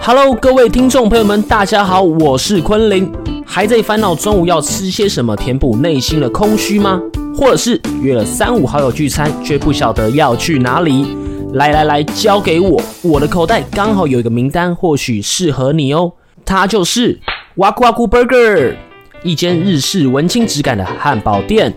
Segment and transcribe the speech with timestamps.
[0.00, 3.10] Hello，各位听众朋友们，大家好，我是昆凌。
[3.46, 7.00] 还在烦恼中午要吃些什么填补内心的空虚吗？
[7.36, 11.06] 或者是约了三五好友聚餐，却不晓得要去哪里？
[11.54, 16.12] 来来来，交给我，我的口袋刚好有一个名单，或许适合你哦。
[16.44, 17.20] 它就是
[17.56, 18.74] 哇咕哇咕 Burger，
[19.22, 21.72] 一间日式文青质感的汉堡店。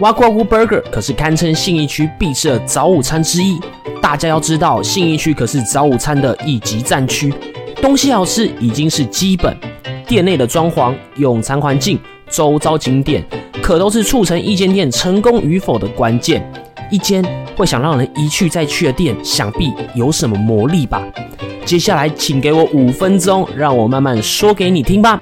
[0.00, 3.58] 哇咕哇咕 Burger 可是堪称信义区必吃的早午餐之一。
[4.00, 7.34] 大家要知道，信义区可是早午餐的一级战区，
[7.82, 9.56] 东西好吃已经是基本。
[10.06, 11.98] 店内的装潢、用餐环境、
[12.30, 13.24] 周遭景点，
[13.60, 16.48] 可都是促成一间店成功与否的关键。
[16.92, 17.22] 一间
[17.56, 21.02] 会想让人一去再去的店，想必有什么魔力吧？
[21.64, 25.20] 接下来，请给我五分钟，让我慢慢说给你听吧。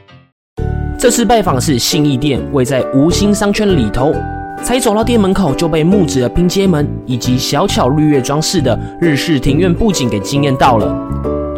[0.98, 4.14] 这次拜访是信义店，位在吴兴商圈里头，
[4.62, 10.96] 才走到店门口就被木质的拼接门以及小巧绿叶装饰的日式庭院布景给惊艳到了。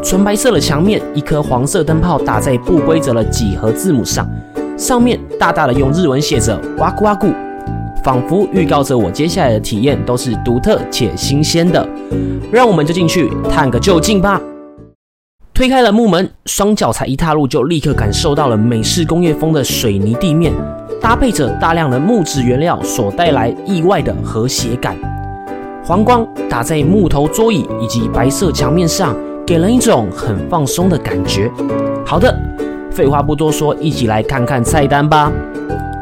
[0.02, 4.28] 纯白色的墙面，一颗黄色灯泡打在不规则的几何字母上，
[4.76, 7.32] 上面大大的用日文写着“哇咕哇咕”，
[8.04, 11.86] 仿佛预告着我接下来的体验都是独特且新鲜的。
[12.52, 14.40] 让我们就进去探个究竟吧。
[15.58, 20.52] 推开了木门，双脚才一踏入，就立刻感受到了美式工业风的水泥地面，
[21.00, 24.96] 搭配着大量的木质原料所带来意外的和谐感。
[25.84, 29.16] 黄光打在木头桌椅以及白色墙面上。
[29.44, 31.50] 给人一种很放松的感觉。
[32.06, 32.32] 好的，
[32.92, 35.32] 废话不多说，一起来看看菜单吧。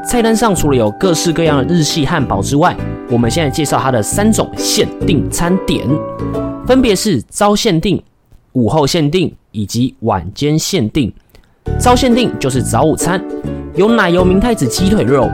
[0.05, 2.77] 菜单上除了有各式各样的日系汉堡之外，
[3.09, 5.89] 我们现在介绍它的三种限定餐点，
[6.67, 8.03] 分别是朝限定、
[8.53, 11.11] 午后限定以及晚间限定。
[11.79, 13.21] 早限定就是早午餐，
[13.75, 15.31] 有奶油明太子鸡腿肉、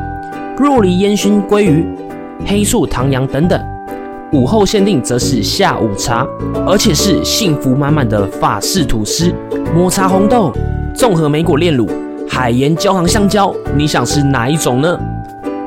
[0.56, 1.84] 肉梨烟熏鲑鱼、
[2.46, 3.60] 黑醋唐扬等等。
[4.32, 6.26] 午后限定则是下午茶，
[6.66, 9.34] 而且是幸福满满的法式吐司、
[9.74, 10.52] 抹茶红豆、
[10.94, 11.86] 综合莓果炼乳、
[12.28, 13.54] 海盐焦糖香蕉。
[13.76, 14.98] 你想吃哪一种呢？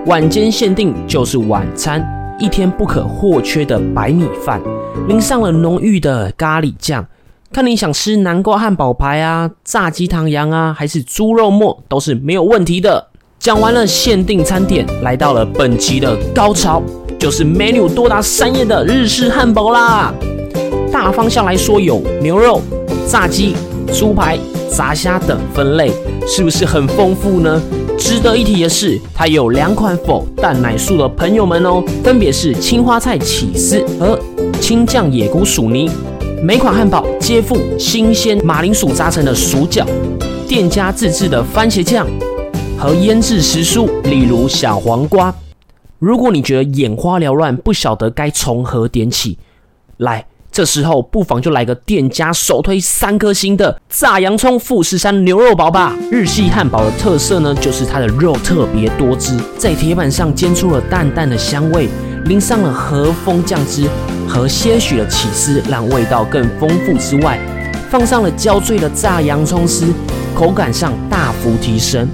[0.08, 2.04] 晚间限定就是晚餐，
[2.39, 4.60] 一天不可或缺的白米饭，
[5.08, 7.05] 淋上了浓郁的咖喱酱。
[7.55, 13.08] 看你想吃南瓜汉堡排啊、炸鸡唐羊啊，还是猪肉末，都是没有问题的。
[13.39, 16.83] 讲完了限定餐点，来到了本期的高潮。
[17.17, 20.14] 就是 menu 多达三页的日式汉堡啦。
[20.92, 22.61] 大方向来说，有牛肉、
[23.08, 23.55] 炸鸡、
[23.94, 24.38] 猪排、
[24.70, 25.94] 炸虾等分类，
[26.27, 27.61] 是不是很丰富呢？
[27.98, 34.20] 值得一提的是，它有两款否蛋奶素的朋友们哦，分别是青花菜起司和
[34.60, 35.89] 青酱野菇薯泥。
[36.45, 39.83] 每款汉堡皆附新鲜马铃薯炸成的薯角，
[40.48, 42.06] 店家自制的番茄酱
[42.78, 45.33] 和腌制时蔬，例如小黄瓜。
[45.98, 49.39] 如果你觉得眼花缭乱，不晓得该从何点起，
[49.98, 55.95] 来，这时候不妨就来个店家首推三颗星的炸洋葱富士山牛肉堡吧。
[56.12, 61.89] 日系汉堡的特色呢，就是它的肉特别多汁，在铁板上煎出了淡淡的香味，
[62.25, 63.87] 淋上了和风酱汁
[64.27, 67.39] 和些许的起司，让味道更丰富之外，
[67.89, 69.93] 放上了焦脆的炸洋葱丝，
[70.33, 72.08] 口感上大幅提升。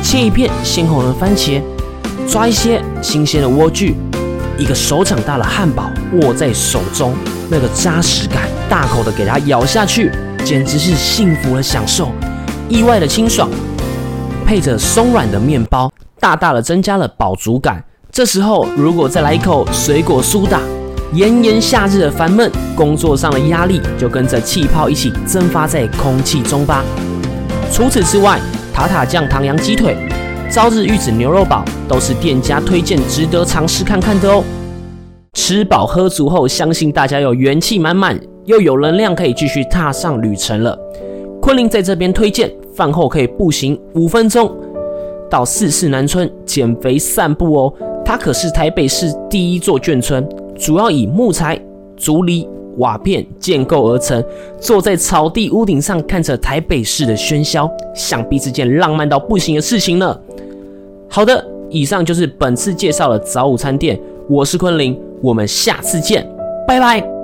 [0.00, 1.60] 切一片鲜红的番茄。
[2.28, 3.94] 抓一些新鲜的莴苣，
[4.58, 7.14] 一个手掌大的汉堡握在手中，
[7.48, 10.10] 那个扎实感，大口的给它咬下去，
[10.44, 12.10] 简直是幸福的享受，
[12.68, 13.48] 意外的清爽，
[14.44, 15.88] 配着松软的面包，
[16.18, 17.84] 大大的增加了饱足感。
[18.12, 20.60] 这时候如果再来一口水果苏打，
[21.12, 26.82] 炎炎夏日的烦闷，工作上的压力就跟着气泡一起蒸发在空气中吧。
[27.70, 28.40] 除此之外，
[28.72, 29.96] 塔塔酱唐扬鸡腿。
[30.50, 34.42] 朝日玉子牛肉堡都是店家推荐，值得尝试看看的哦。
[35.34, 40.78] 吃饱喝足后，相信大家有元气满满，又有能量可以继续踏上旅程了。
[41.42, 44.50] 昆凌在这边推荐，饭后可以步行五分钟
[45.28, 47.74] 到四四南村减肥散步哦。
[48.06, 50.24] 它可是台北市第一座眷村，
[50.54, 51.60] 主要以木材、
[51.96, 54.24] 竹篱、瓦片建构而成。
[54.60, 60.16] 坐在草地屋顶上，看着台北市的喧嚣，想必是件浪漫到不行的事情呢。
[61.08, 63.98] 好的，以上就是本次介绍的早午餐店。
[64.28, 66.24] 我是昆凌，我们下次见，
[66.66, 67.15] 拜拜。